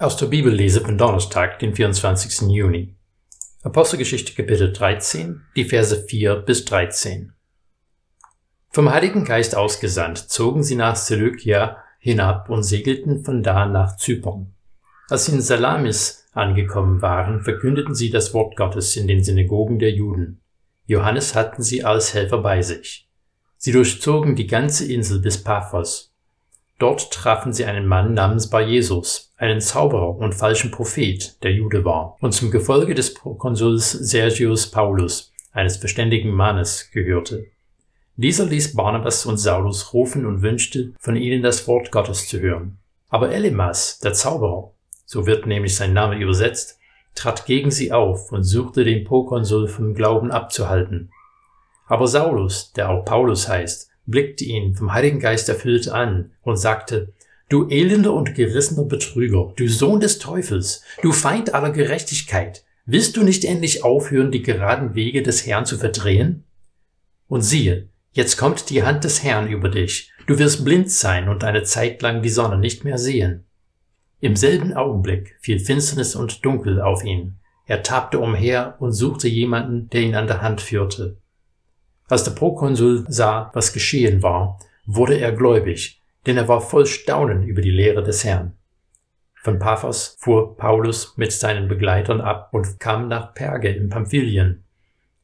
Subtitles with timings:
[0.00, 2.48] Aus der Bibellese von Donnerstag, den 24.
[2.52, 2.94] Juni.
[3.64, 7.32] Apostelgeschichte Kapitel 13, die Verse 4 bis 13.
[8.70, 14.54] Vom Heiligen Geist ausgesandt, zogen sie nach Seleukia hinab und segelten von da nach Zypern.
[15.08, 19.90] Als sie in Salamis angekommen waren, verkündeten sie das Wort Gottes in den Synagogen der
[19.90, 20.40] Juden.
[20.86, 23.10] Johannes hatten sie als Helfer bei sich.
[23.56, 26.14] Sie durchzogen die ganze Insel bis Paphos
[26.78, 31.84] Dort trafen sie einen Mann namens Bar Jesus, einen Zauberer und falschen Prophet, der Jude
[31.84, 37.46] war und zum Gefolge des Prokonsuls Sergius Paulus, eines verständigen Mannes, gehörte.
[38.14, 42.78] Dieser ließ Barnabas und Saulus rufen und wünschte, von ihnen das Wort Gottes zu hören.
[43.08, 44.72] Aber Elimas, der Zauberer,
[45.04, 46.78] so wird nämlich sein Name übersetzt,
[47.14, 51.10] trat gegen sie auf und suchte den Prokonsul vom Glauben abzuhalten.
[51.86, 57.12] Aber Saulus, der auch Paulus heißt, blickte ihn vom Heiligen Geist erfüllt an und sagte,
[57.48, 63.22] Du elender und gerissener Betrüger, du Sohn des Teufels, du Feind aller Gerechtigkeit, willst du
[63.22, 66.44] nicht endlich aufhören, die geraden Wege des Herrn zu verdrehen?
[67.26, 71.42] Und siehe, jetzt kommt die Hand des Herrn über dich, du wirst blind sein und
[71.42, 73.44] eine Zeit lang die Sonne nicht mehr sehen.
[74.20, 77.36] Im selben Augenblick fiel Finsternis und Dunkel auf ihn.
[77.64, 81.16] Er tappte umher und suchte jemanden, der ihn an der Hand führte.
[82.08, 87.42] Als der Prokonsul sah, was geschehen war, wurde er gläubig, denn er war voll Staunen
[87.42, 88.54] über die Lehre des Herrn.
[89.34, 94.64] Von Paphos fuhr Paulus mit seinen Begleitern ab und kam nach Perge in Pamphylien.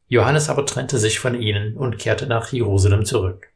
[0.08, 3.50] Johannes aber trennte sich von ihnen und kehrte nach Jerusalem zurück.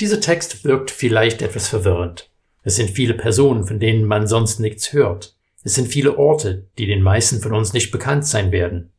[0.00, 2.30] Dieser Text wirkt vielleicht etwas verwirrend.
[2.62, 5.36] Es sind viele Personen, von denen man sonst nichts hört.
[5.64, 8.92] Es sind viele Orte, die den meisten von uns nicht bekannt sein werden.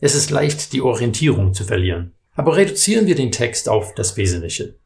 [0.00, 2.14] Es ist leicht, die Orientierung zu verlieren.
[2.34, 4.76] Aber reduzieren wir den Text auf das Wesentliche.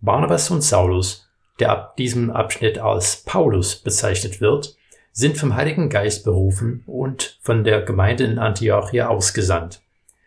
[0.00, 1.28] Barnabas und Saulus,
[1.60, 4.76] der ab diesem Abschnitt als Paulus bezeichnet wird,
[5.12, 9.80] sind vom Heiligen Geist berufen und von der Gemeinde in Antiochia ausgesandt.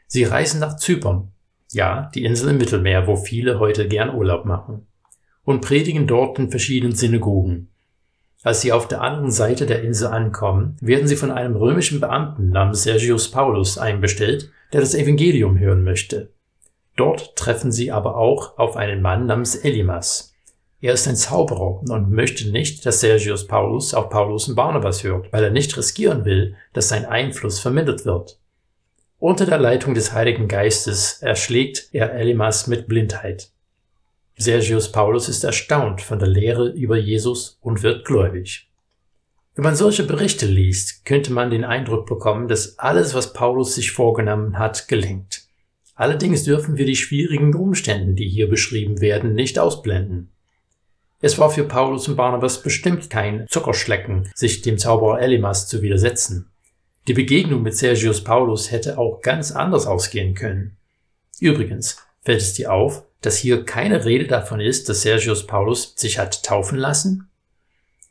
[0.07, 1.31] Sie reisen nach Zypern,
[1.71, 4.87] ja, die Insel im Mittelmeer, wo viele heute gern Urlaub machen,
[5.43, 7.70] und predigen dort in verschiedenen Synagogen.
[8.43, 12.49] Als sie auf der anderen Seite der Insel ankommen, werden sie von einem römischen Beamten
[12.49, 16.31] namens Sergius Paulus einbestellt, der das Evangelium hören möchte.
[16.95, 20.33] Dort treffen sie aber auch auf einen Mann namens Elimas.
[20.81, 25.31] Er ist ein Zauberer und möchte nicht, dass Sergius Paulus auf Paulus und Barnabas hört,
[25.31, 28.39] weil er nicht riskieren will, dass sein Einfluss vermindert wird.
[29.19, 33.51] Unter der Leitung des Heiligen Geistes erschlägt er Elimas mit Blindheit.
[34.41, 38.67] Sergius Paulus ist erstaunt von der Lehre über Jesus und wird gläubig.
[39.53, 43.91] Wenn man solche Berichte liest, könnte man den Eindruck bekommen, dass alles, was Paulus sich
[43.91, 45.43] vorgenommen hat, gelingt.
[45.93, 50.31] Allerdings dürfen wir die schwierigen Umstände, die hier beschrieben werden, nicht ausblenden.
[51.19, 56.49] Es war für Paulus und Barnabas bestimmt kein Zuckerschlecken, sich dem Zauberer Elimas zu widersetzen.
[57.07, 60.77] Die Begegnung mit Sergius Paulus hätte auch ganz anders ausgehen können.
[61.39, 66.19] Übrigens, fällt es dir auf, dass hier keine Rede davon ist, dass Sergius Paulus sich
[66.19, 67.29] hat taufen lassen?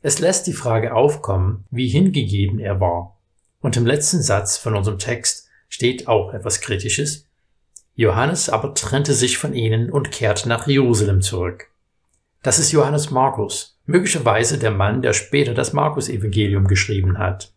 [0.01, 3.19] Es lässt die Frage aufkommen, wie hingegeben er war.
[3.59, 7.27] Und im letzten Satz von unserem Text steht auch etwas Kritisches.
[7.93, 11.67] Johannes aber trennte sich von ihnen und kehrte nach Jerusalem zurück.
[12.41, 17.53] Das ist Johannes Markus, möglicherweise der Mann, der später das Markus-Evangelium geschrieben hat.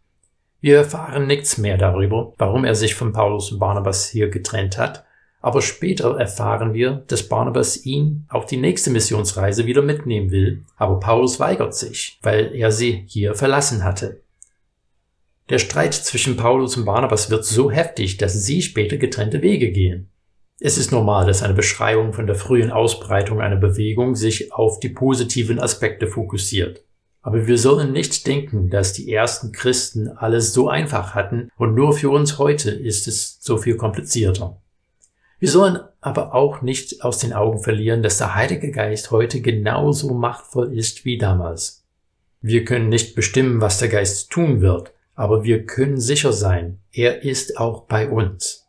[0.60, 5.04] Wir erfahren nichts mehr darüber, warum er sich von Paulus und Barnabas hier getrennt hat,
[5.44, 10.98] aber später erfahren wir, dass Barnabas ihn auf die nächste Missionsreise wieder mitnehmen will, aber
[10.98, 14.22] Paulus weigert sich, weil er sie hier verlassen hatte.
[15.50, 20.08] Der Streit zwischen Paulus und Barnabas wird so heftig, dass sie später getrennte Wege gehen.
[20.60, 24.88] Es ist normal, dass eine Beschreibung von der frühen Ausbreitung einer Bewegung sich auf die
[24.88, 26.86] positiven Aspekte fokussiert.
[27.20, 31.92] Aber wir sollen nicht denken, dass die ersten Christen alles so einfach hatten und nur
[31.92, 34.62] für uns heute ist es so viel komplizierter.
[35.44, 40.14] Wir sollen aber auch nicht aus den Augen verlieren, dass der Heilige Geist heute genauso
[40.14, 41.84] machtvoll ist wie damals.
[42.40, 47.24] Wir können nicht bestimmen, was der Geist tun wird, aber wir können sicher sein, er
[47.24, 48.66] ist auch bei uns.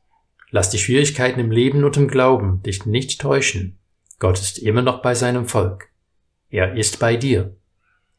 [0.51, 3.77] Lass die Schwierigkeiten im Leben und im Glauben dich nicht täuschen.
[4.19, 5.87] Gott ist immer noch bei seinem Volk.
[6.49, 7.55] Er ist bei dir.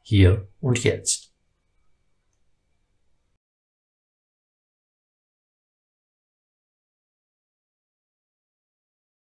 [0.00, 1.25] Hier und jetzt.